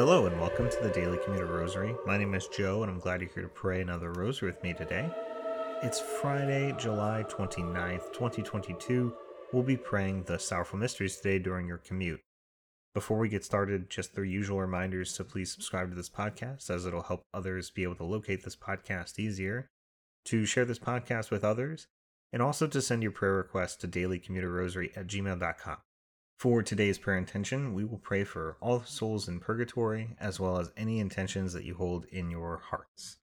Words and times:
Hello 0.00 0.24
and 0.24 0.40
welcome 0.40 0.70
to 0.70 0.82
the 0.82 0.88
Daily 0.88 1.18
Commuter 1.26 1.44
Rosary. 1.44 1.94
My 2.06 2.16
name 2.16 2.32
is 2.32 2.48
Joe 2.48 2.82
and 2.82 2.90
I'm 2.90 3.00
glad 3.00 3.20
you're 3.20 3.28
here 3.34 3.42
to 3.42 3.50
pray 3.50 3.82
another 3.82 4.10
rosary 4.12 4.50
with 4.50 4.62
me 4.62 4.72
today. 4.72 5.10
It's 5.82 6.00
Friday, 6.00 6.74
July 6.78 7.26
29th, 7.28 8.10
2022. 8.14 9.12
We'll 9.52 9.62
be 9.62 9.76
praying 9.76 10.22
the 10.22 10.38
Sorrowful 10.38 10.78
Mysteries 10.78 11.18
today 11.18 11.38
during 11.38 11.66
your 11.66 11.76
commute. 11.76 12.22
Before 12.94 13.18
we 13.18 13.28
get 13.28 13.44
started, 13.44 13.90
just 13.90 14.14
the 14.14 14.22
usual 14.22 14.62
reminders 14.62 15.12
to 15.18 15.22
please 15.24 15.52
subscribe 15.52 15.90
to 15.90 15.96
this 15.96 16.08
podcast 16.08 16.70
as 16.70 16.86
it'll 16.86 17.02
help 17.02 17.24
others 17.34 17.70
be 17.70 17.82
able 17.82 17.96
to 17.96 18.04
locate 18.04 18.42
this 18.42 18.56
podcast 18.56 19.18
easier, 19.18 19.68
to 20.24 20.46
share 20.46 20.64
this 20.64 20.78
podcast 20.78 21.30
with 21.30 21.44
others, 21.44 21.88
and 22.32 22.40
also 22.40 22.66
to 22.66 22.80
send 22.80 23.02
your 23.02 23.12
prayer 23.12 23.34
requests 23.34 23.76
to 23.76 23.86
dailycommuterrosary 23.86 24.96
at 24.96 25.08
gmail.com. 25.08 25.76
For 26.40 26.62
today's 26.62 26.96
prayer 26.96 27.18
intention, 27.18 27.74
we 27.74 27.84
will 27.84 27.98
pray 27.98 28.24
for 28.24 28.56
all 28.62 28.82
souls 28.84 29.28
in 29.28 29.40
purgatory, 29.40 30.16
as 30.18 30.40
well 30.40 30.56
as 30.56 30.72
any 30.74 30.98
intentions 30.98 31.52
that 31.52 31.66
you 31.66 31.74
hold 31.74 32.06
in 32.06 32.30
your 32.30 32.56
hearts. 32.56 33.18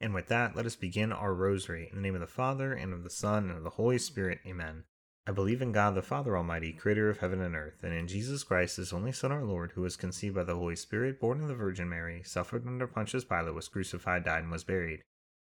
And 0.00 0.14
with 0.14 0.28
that, 0.28 0.56
let 0.56 0.64
us 0.64 0.74
begin 0.74 1.12
our 1.12 1.34
rosary. 1.34 1.90
In 1.90 1.96
the 1.96 2.00
name 2.00 2.14
of 2.14 2.22
the 2.22 2.26
Father, 2.26 2.72
and 2.72 2.94
of 2.94 3.04
the 3.04 3.10
Son, 3.10 3.50
and 3.50 3.58
of 3.58 3.64
the 3.64 3.76
Holy 3.76 3.98
Spirit. 3.98 4.38
Amen. 4.46 4.84
I 5.26 5.32
believe 5.32 5.60
in 5.60 5.72
God 5.72 5.94
the 5.94 6.00
Father 6.00 6.34
Almighty, 6.34 6.72
creator 6.72 7.10
of 7.10 7.18
heaven 7.18 7.42
and 7.42 7.54
earth, 7.54 7.80
and 7.82 7.92
in 7.92 8.08
Jesus 8.08 8.44
Christ, 8.44 8.78
his 8.78 8.94
only 8.94 9.12
Son, 9.12 9.30
our 9.30 9.44
Lord, 9.44 9.72
who 9.72 9.82
was 9.82 9.98
conceived 9.98 10.34
by 10.34 10.44
the 10.44 10.56
Holy 10.56 10.76
Spirit, 10.76 11.20
born 11.20 11.42
of 11.42 11.48
the 11.48 11.54
Virgin 11.54 11.90
Mary, 11.90 12.22
suffered 12.24 12.66
under 12.66 12.86
Pontius 12.86 13.24
Pilate, 13.24 13.52
was 13.52 13.68
crucified, 13.68 14.24
died, 14.24 14.44
and 14.44 14.50
was 14.50 14.64
buried. 14.64 15.02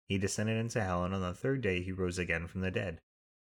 He 0.09 0.17
descended 0.17 0.57
into 0.57 0.81
hell, 0.81 1.05
and 1.05 1.15
on 1.15 1.21
the 1.21 1.35
third 1.35 1.61
day 1.61 1.83
he 1.83 1.93
rose 1.93 2.19
again 2.19 2.47
from 2.47 2.63
the 2.63 2.71
dead. 2.71 3.01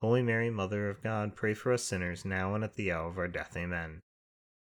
Holy 0.00 0.22
Mary, 0.22 0.48
Mother 0.48 0.88
of 0.88 1.02
God, 1.02 1.34
pray 1.34 1.54
for 1.54 1.72
us 1.72 1.82
sinners, 1.82 2.24
now 2.24 2.54
and 2.54 2.62
at 2.62 2.74
the 2.74 2.92
hour 2.92 3.08
of 3.08 3.18
our 3.18 3.26
death. 3.26 3.56
Amen. 3.56 4.00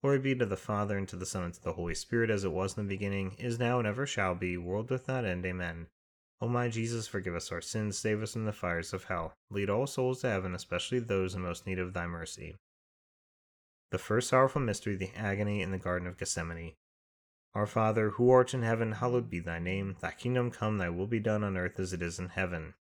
Glory 0.01 0.21
be 0.21 0.35
to 0.37 0.47
the 0.47 0.57
Father, 0.57 0.97
and 0.97 1.09
to 1.09 1.17
the 1.17 1.27
Son, 1.27 1.43
and 1.43 1.55
to 1.55 1.63
the 1.63 1.73
Holy 1.73 1.95
Spirit, 1.95 2.31
as 2.31 2.45
it 2.45 2.53
was 2.53 2.77
in 2.77 2.85
the 2.85 2.95
beginning, 2.95 3.35
is 3.39 3.59
now, 3.59 3.79
and 3.79 3.89
ever 3.89 4.07
shall 4.07 4.37
be, 4.37 4.57
world 4.57 4.91
without 4.91 5.25
end. 5.25 5.45
Amen. 5.45 5.89
O 6.41 6.47
my 6.47 6.69
Jesus, 6.69 7.09
forgive 7.09 7.35
us 7.35 7.51
our 7.51 7.61
sins, 7.61 7.99
save 7.99 8.23
us 8.23 8.35
from 8.35 8.45
the 8.45 8.53
fires 8.53 8.93
of 8.93 9.05
hell. 9.05 9.35
Lead 9.51 9.71
all 9.71 9.89
souls 9.89 10.21
to 10.21 10.29
heaven, 10.29 10.55
especially 10.55 11.01
those 11.01 11.35
in 11.35 11.43
most 11.43 11.67
need 11.67 11.81
of 11.81 11.95
thy 11.95 12.07
mercy. 12.07 12.55
The 13.91 13.99
first 13.99 14.29
sorrowful 14.29 14.61
mystery, 14.61 14.95
the 14.95 15.11
agony 15.17 15.63
in 15.63 15.73
the 15.73 15.79
Garden 15.79 16.07
of 16.07 16.17
Gethsemane. 16.17 16.75
Our 17.55 17.67
Father, 17.67 18.11
who 18.11 18.31
art 18.31 18.55
in 18.55 18.63
heaven, 18.63 18.93
hallowed 18.93 19.31
be 19.31 19.41
thy 19.41 19.59
name. 19.59 19.97
Thy 20.01 20.13
kingdom 20.13 20.51
come, 20.51 20.79
thy 20.79 20.91
will 20.91 21.07
be 21.07 21.21
done 21.21 21.43
on 21.43 21.57
earth 21.57 21.81
as 21.81 21.93
it 21.93 22.03
is 22.03 22.19
in 22.19 22.29
heaven. 22.29 22.75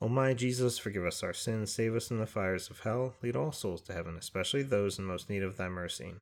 O 0.00 0.08
my 0.08 0.34
Jesus, 0.34 0.78
forgive 0.78 1.04
us 1.04 1.22
our 1.22 1.32
sins, 1.32 1.72
save 1.72 1.94
us 1.94 2.08
from 2.08 2.18
the 2.18 2.26
fires 2.26 2.68
of 2.68 2.80
hell, 2.80 3.14
lead 3.22 3.34
all 3.34 3.52
souls 3.52 3.82
to 3.82 3.92
heaven, 3.92 4.16
especially 4.16 4.62
those 4.62 4.98
in 4.98 5.04
most 5.04 5.30
need 5.30 5.42
of 5.42 5.56
thy 5.56 5.68
mercy. 5.68 6.14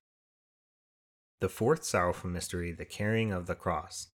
The 1.40 1.48
fourth 1.48 1.84
sorrowful 1.84 2.30
mystery, 2.30 2.72
the 2.72 2.84
carrying 2.84 3.32
of 3.32 3.46
the 3.46 3.54
cross. 3.54 4.08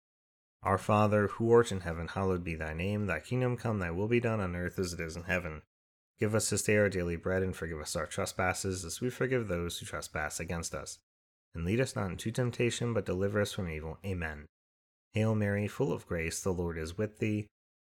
Our 0.63 0.77
Father, 0.77 1.27
who 1.27 1.51
art 1.51 1.71
in 1.71 1.81
heaven, 1.81 2.09
hallowed 2.09 2.43
be 2.43 2.55
thy 2.55 2.73
name. 2.73 3.05
Thy 3.05 3.19
kingdom 3.19 3.57
come, 3.57 3.79
thy 3.79 3.91
will 3.91 4.07
be 4.07 4.19
done 4.19 4.39
on 4.39 4.55
earth 4.55 4.77
as 4.77 4.93
it 4.93 4.99
is 4.99 5.15
in 5.15 5.23
heaven. 5.23 5.61
Give 6.19 6.35
us 6.35 6.49
this 6.49 6.63
day 6.63 6.77
our 6.77 6.89
daily 6.89 7.15
bread, 7.15 7.43
and 7.43 7.55
forgive 7.55 7.79
us 7.79 7.95
our 7.95 8.05
trespasses, 8.05 8.85
as 8.85 9.01
we 9.01 9.09
forgive 9.09 9.47
those 9.47 9.79
who 9.79 9.85
trespass 9.85 10.39
against 10.39 10.73
us 10.73 10.99
and 11.57 11.65
lead 11.65 11.81
us 11.81 11.95
not 11.95 12.11
into 12.11 12.31
temptation, 12.31 12.93
but 12.93 13.05
deliver 13.05 13.41
us 13.41 13.51
from 13.51 13.67
evil. 13.67 13.97
Amen. 14.05 14.45
Hail 15.13 15.33
Mary, 15.33 15.67
full 15.67 15.91
of 15.91 16.05
grace, 16.05 16.39
the 16.39 16.53
Lord 16.53 16.77
is 16.77 16.97
with 16.97 17.17
thee. 17.17 17.47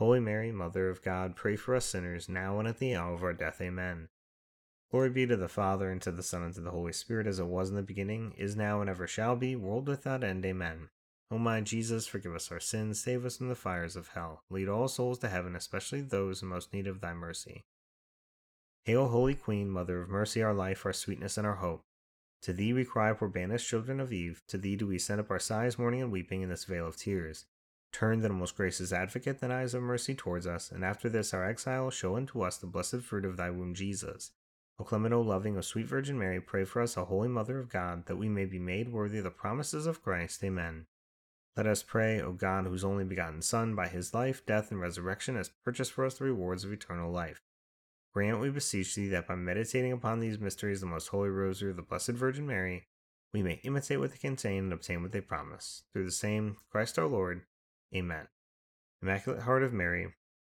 Holy 0.00 0.18
Mary, 0.18 0.50
Mother 0.50 0.88
of 0.88 1.02
God, 1.02 1.36
pray 1.36 1.54
for 1.54 1.74
us 1.76 1.84
sinners, 1.84 2.28
now 2.28 2.58
and 2.58 2.66
at 2.66 2.78
the 2.78 2.96
hour 2.96 3.14
of 3.14 3.22
our 3.22 3.32
death. 3.32 3.60
Amen. 3.60 4.08
Glory 4.90 5.10
be 5.10 5.26
to 5.26 5.36
the 5.36 5.48
Father, 5.48 5.90
and 5.90 6.02
to 6.02 6.10
the 6.10 6.22
Son, 6.22 6.42
and 6.42 6.54
to 6.54 6.60
the 6.60 6.72
Holy 6.72 6.92
Spirit, 6.92 7.26
as 7.28 7.38
it 7.38 7.46
was 7.46 7.70
in 7.70 7.76
the 7.76 7.82
beginning, 7.82 8.34
is 8.36 8.56
now, 8.56 8.80
and 8.80 8.90
ever 8.90 9.06
shall 9.06 9.36
be, 9.36 9.54
world 9.54 9.86
without 9.86 10.24
end. 10.24 10.44
Amen. 10.44 10.88
O 11.30 11.38
my 11.38 11.60
Jesus, 11.60 12.06
forgive 12.06 12.34
us 12.34 12.50
our 12.50 12.60
sins, 12.60 13.00
save 13.00 13.24
us 13.24 13.36
from 13.36 13.48
the 13.48 13.54
fires 13.54 13.96
of 13.96 14.08
hell, 14.08 14.42
lead 14.50 14.68
all 14.68 14.88
souls 14.88 15.18
to 15.20 15.28
heaven, 15.28 15.56
especially 15.56 16.00
those 16.00 16.42
in 16.42 16.48
most 16.48 16.72
need 16.72 16.86
of 16.86 17.00
thy 17.00 17.14
mercy. 17.14 17.64
Hail, 18.84 19.08
Holy 19.08 19.34
Queen, 19.34 19.70
Mother 19.70 20.02
of 20.02 20.08
mercy, 20.08 20.42
our 20.42 20.52
life, 20.52 20.84
our 20.84 20.92
sweetness, 20.92 21.38
and 21.38 21.46
our 21.46 21.56
hope. 21.56 21.82
To 22.42 22.52
thee 22.52 22.72
we 22.72 22.84
cry, 22.84 23.12
poor 23.12 23.28
banished 23.28 23.68
children 23.68 24.00
of 24.00 24.12
Eve. 24.12 24.42
To 24.48 24.58
thee 24.58 24.76
do 24.76 24.86
we 24.86 24.98
send 24.98 25.20
up 25.20 25.30
our 25.30 25.38
sighs, 25.38 25.78
mourning 25.78 26.02
and 26.02 26.12
weeping 26.12 26.42
in 26.42 26.50
this 26.50 26.64
vale 26.64 26.86
of 26.86 26.96
tears. 26.96 27.46
Turn 27.94 28.22
then, 28.22 28.32
most 28.32 28.56
gracious 28.56 28.92
advocate, 28.92 29.38
thine 29.38 29.52
eyes 29.52 29.72
of 29.72 29.80
mercy 29.80 30.16
towards 30.16 30.48
us, 30.48 30.72
and 30.72 30.84
after 30.84 31.08
this 31.08 31.32
our 31.32 31.48
exile, 31.48 31.90
show 31.90 32.16
unto 32.16 32.42
us 32.42 32.56
the 32.56 32.66
blessed 32.66 33.02
fruit 33.02 33.24
of 33.24 33.36
thy 33.36 33.50
womb, 33.50 33.72
Jesus. 33.72 34.32
O 34.80 34.84
clement, 34.84 35.14
O 35.14 35.20
loving, 35.20 35.56
O 35.56 35.60
sweet 35.60 35.86
Virgin 35.86 36.18
Mary, 36.18 36.40
pray 36.40 36.64
for 36.64 36.82
us, 36.82 36.98
O 36.98 37.04
holy 37.04 37.28
Mother 37.28 37.60
of 37.60 37.68
God, 37.68 38.06
that 38.06 38.16
we 38.16 38.28
may 38.28 38.46
be 38.46 38.58
made 38.58 38.92
worthy 38.92 39.18
of 39.18 39.24
the 39.24 39.30
promises 39.30 39.86
of 39.86 40.02
Christ. 40.02 40.42
Amen. 40.42 40.86
Let 41.56 41.68
us 41.68 41.84
pray, 41.84 42.20
O 42.20 42.32
God, 42.32 42.66
whose 42.66 42.82
only 42.82 43.04
begotten 43.04 43.40
Son, 43.42 43.76
by 43.76 43.86
his 43.86 44.12
life, 44.12 44.44
death, 44.44 44.72
and 44.72 44.80
resurrection, 44.80 45.36
has 45.36 45.52
purchased 45.64 45.92
for 45.92 46.04
us 46.04 46.18
the 46.18 46.24
rewards 46.24 46.64
of 46.64 46.72
eternal 46.72 47.12
life. 47.12 47.42
Grant, 48.12 48.40
we 48.40 48.50
beseech 48.50 48.96
thee, 48.96 49.08
that 49.10 49.28
by 49.28 49.36
meditating 49.36 49.92
upon 49.92 50.18
these 50.18 50.40
mysteries 50.40 50.80
the 50.80 50.86
most 50.86 51.06
holy 51.06 51.28
rosary 51.28 51.70
of 51.70 51.76
the 51.76 51.82
Blessed 51.82 52.10
Virgin 52.10 52.44
Mary, 52.44 52.88
we 53.32 53.44
may 53.44 53.60
imitate 53.62 54.00
what 54.00 54.10
they 54.10 54.18
contain 54.18 54.64
and 54.64 54.72
obtain 54.72 55.00
what 55.00 55.12
they 55.12 55.20
promise. 55.20 55.84
Through 55.92 56.06
the 56.06 56.10
same 56.10 56.56
Christ 56.72 56.98
our 56.98 57.06
Lord. 57.06 57.42
Amen. 57.94 58.26
Immaculate 59.02 59.42
Heart 59.42 59.62
of 59.62 59.72
Mary, 59.72 60.08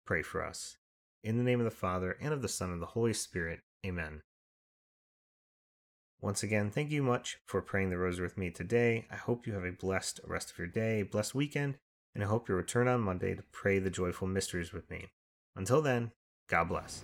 pray 0.06 0.22
for 0.22 0.44
us. 0.44 0.76
In 1.24 1.38
the 1.38 1.44
name 1.44 1.60
of 1.60 1.64
the 1.64 1.70
Father, 1.70 2.16
and 2.20 2.32
of 2.32 2.42
the 2.42 2.48
Son, 2.48 2.68
and 2.68 2.74
of 2.74 2.80
the 2.80 2.92
Holy 2.92 3.12
Spirit. 3.12 3.60
Amen. 3.84 4.22
Once 6.20 6.44
again, 6.44 6.70
thank 6.70 6.90
you 6.90 7.02
much 7.02 7.38
for 7.46 7.60
praying 7.60 7.90
the 7.90 7.98
rosary 7.98 8.26
with 8.26 8.38
me 8.38 8.48
today. 8.48 9.06
I 9.10 9.16
hope 9.16 9.46
you 9.46 9.54
have 9.54 9.64
a 9.64 9.72
blessed 9.72 10.20
rest 10.24 10.52
of 10.52 10.58
your 10.58 10.68
day, 10.68 11.02
blessed 11.02 11.34
weekend, 11.34 11.78
and 12.14 12.22
I 12.22 12.28
hope 12.28 12.48
you 12.48 12.54
return 12.54 12.86
on 12.86 13.00
Monday 13.00 13.34
to 13.34 13.42
pray 13.50 13.80
the 13.80 13.90
joyful 13.90 14.28
mysteries 14.28 14.72
with 14.72 14.88
me. 14.88 15.08
Until 15.56 15.82
then, 15.82 16.12
God 16.48 16.68
bless. 16.68 17.02